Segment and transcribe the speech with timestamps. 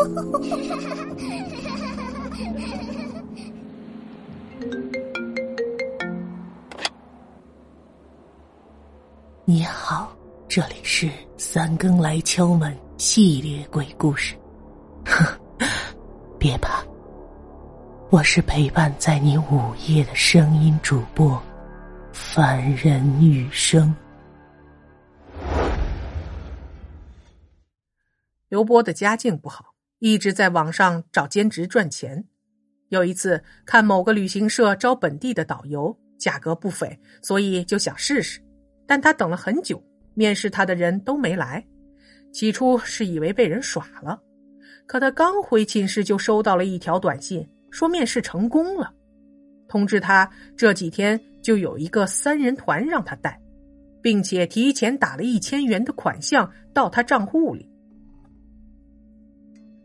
[9.44, 10.16] 你好，
[10.48, 14.34] 这里是三更来敲门系列鬼故事。
[16.38, 16.82] 别怕，
[18.10, 21.38] 我是陪伴在你午夜的声音主播，
[22.12, 23.94] 凡人雨生。
[28.48, 32.24] 刘波的家境不好，一直在网上找兼职赚钱。
[32.88, 38.40] 有一次看某个旅行社招本地的导游，价格不菲，所以就想试试。
[38.86, 39.80] 但他等了很久，
[40.14, 41.64] 面试他的人都没来。
[42.32, 44.20] 起初是以为被人耍了，
[44.86, 48.92] 可他刚回寝室就收到了一条短信，说面试成功了，
[49.68, 53.40] 通知他这几天就有一个三人团让他带，
[54.00, 57.68] 并且提前打了一千元的款项到他账户里。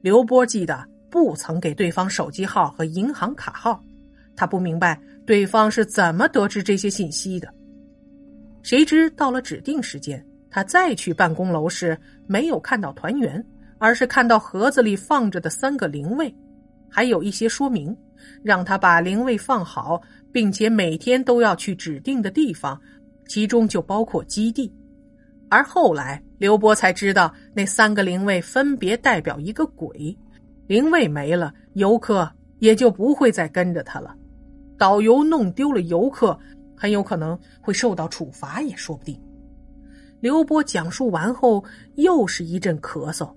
[0.05, 3.83] 刘波记得不曾给对方手机号和银行卡号，
[4.35, 7.51] 他不明白对方是怎么得知这些信息的。
[8.61, 13.43] 谁知到了指定时间，他再去办公楼时，没有看到团员，
[13.79, 16.31] 而是看到盒子里放着的三个灵位，
[16.87, 17.97] 还有一些说明，
[18.43, 19.99] 让他把灵位放好，
[20.31, 22.79] 并且每天都要去指定的地方，
[23.27, 24.71] 其中就包括基地。
[25.49, 30.17] 而后来，刘波才知道，那三个灵位分别代表一个鬼，
[30.67, 32.29] 灵位没了，游客
[32.59, 34.15] 也就不会再跟着他了。
[34.77, 36.37] 导游弄丢了游客。
[36.77, 39.17] 很有可能会受到处罚，也说不定。
[40.19, 41.63] 刘波讲述完后，
[41.95, 43.33] 又是一阵咳嗽。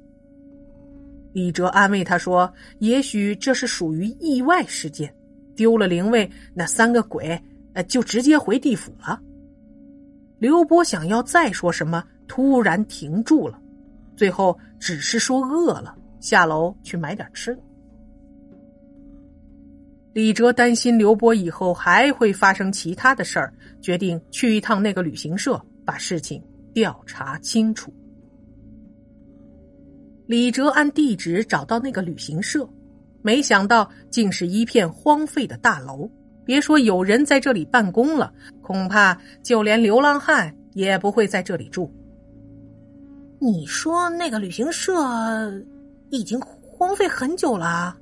[1.33, 5.15] 李哲安慰他说：“也许这是属于意外事件，
[5.55, 7.41] 丢了灵位，那三个鬼
[7.75, 9.23] 呃就直接回地府了。”
[10.39, 13.61] 刘波想要再说什么，突然停住了，
[14.17, 17.63] 最后只是说饿了，下楼去买点吃的。
[20.13, 27.93] 李哲担心刘波以后还会发生其他的事儿，决定去一趟那个旅行社，把事情调查清楚。
[30.27, 32.69] 李哲按地址找到那个旅行社，
[33.23, 36.11] 没想到竟是一片荒废的大楼。
[36.49, 38.33] 别说有人在这里办公了，
[38.63, 41.93] 恐怕就连流浪汉也不会在这里住。
[43.39, 44.95] 你说那个旅行社
[46.09, 47.95] 已经荒废很久了？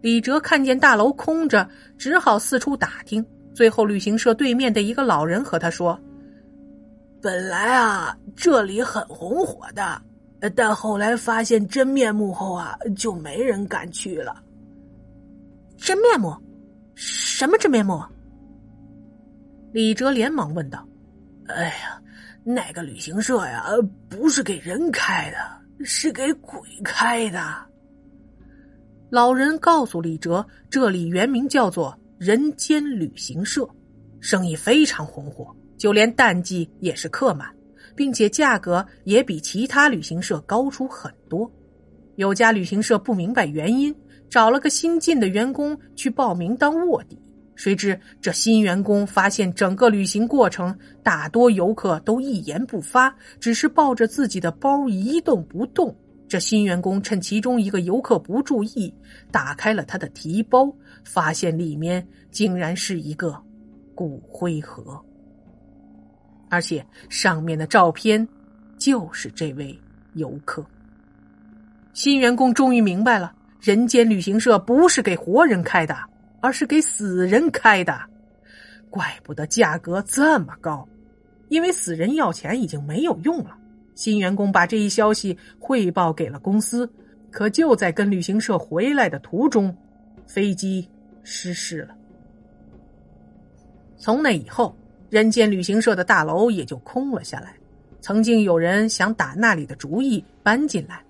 [0.00, 3.24] 李哲看见大楼空着，只好四处打听。
[3.54, 5.96] 最后，旅行社对面的一个老人和他说
[7.22, 10.02] ：“本来啊，这里很红火的，
[10.56, 14.42] 但后来发现真面目后啊，就没人敢去了。”
[15.78, 16.34] 真面目？
[16.94, 18.00] 什么真面目？
[19.72, 20.86] 李哲连忙问道
[21.48, 22.00] ：“哎呀，
[22.44, 23.66] 那个旅行社呀，
[24.08, 27.40] 不是给人开的，是给鬼开的。”
[29.10, 33.68] 老人告诉李哲，这里原名叫做人间旅行社，
[34.20, 37.48] 生意非常红火，就连淡季也是客满，
[37.96, 41.50] 并且价格也比其他旅行社高出很多。
[42.16, 43.94] 有家旅行社不明白原因，
[44.34, 47.16] 找了个新进的员工去报名当卧底，
[47.54, 55.94] 谁知这新员工发现整个旅行过程，大多游客都一言不发，只是抱着自己的包一动不动。
[56.26, 58.92] 这新员工趁其中一个游客不注意，
[59.30, 60.68] 打开了他的提包，
[61.04, 63.40] 发现里面竟然是一个
[63.94, 65.00] 骨灰盒，
[66.48, 68.26] 而且上面的照片
[68.78, 69.78] 就是这位
[70.14, 70.66] 游客。
[71.92, 73.32] 新员工终于明白了，
[73.64, 75.96] 人间旅行社不是给活人开的，
[76.42, 77.98] 而是给死人开的，
[78.90, 80.86] 怪不得价格这么高，
[81.48, 83.56] 因为死人要钱已经没有用了。
[83.94, 86.86] 新员工把这一消息汇报给了公司，
[87.30, 89.74] 可就在跟旅行社回来的途中，
[90.26, 90.86] 飞机
[91.22, 91.94] 失事了。
[93.96, 94.76] 从那以后，
[95.08, 97.54] 人间旅行社的大楼也就空了下来。
[98.02, 101.02] 曾经有人想打那里的主意搬进来，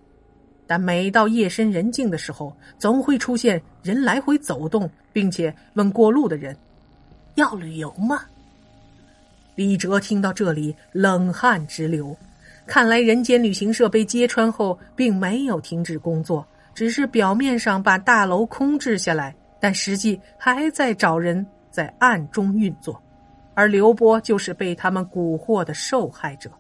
[0.67, 6.57] 但每到夜深人静的时候，总会出现人来回走动，并且问过路的人
[7.37, 8.23] ：“要旅游吗？”
[9.57, 12.17] 李哲听到这里，冷汗直流。
[12.67, 23.01] 看来，人间旅行社被揭穿后，并没有停止工作，只是表面上把大楼空置下来，但实际还在找人在暗中运作。
[23.53, 26.51] 而刘波就是被他们蛊惑的受害者。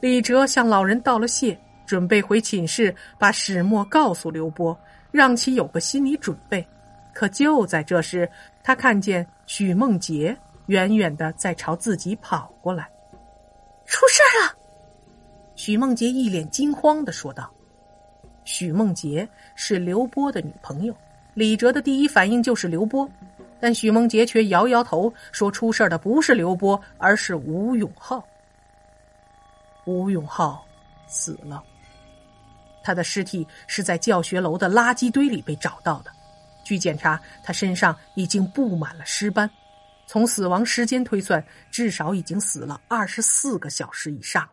[0.00, 1.56] 李哲向老人道了谢，
[1.90, 4.78] 准备回寝室把始末告诉刘波，
[5.10, 6.64] 让其有个心理准备。
[7.12, 8.30] 可就在这时，
[8.62, 12.88] 他看见许梦洁远远的在朝自己跑过来，
[13.86, 14.56] 出事了！
[15.56, 17.52] 许梦洁一脸惊慌的说道
[18.46, 20.94] ：“许梦洁是刘波的女朋友。
[21.34, 23.10] 李哲的第一反应就是刘波，
[23.58, 28.24] 但许梦洁却摇摇头，说出事的不是刘波，而是吴永浩。
[29.86, 30.64] 吴永浩
[31.08, 31.60] 死了，
[32.82, 36.10] 他的尸体是在教学楼的垃圾堆里被找到的。
[36.64, 39.48] 据检查，他身上已经布满了尸斑，
[40.06, 44.52] 从死亡时间推算，至少已经死了二十四个小时以上了。